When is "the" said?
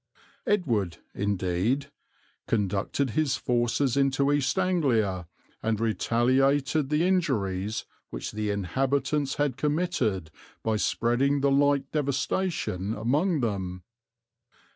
6.89-7.05, 8.31-8.49, 11.41-11.51